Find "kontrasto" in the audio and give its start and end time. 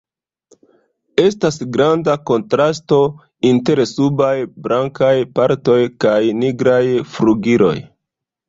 2.29-2.99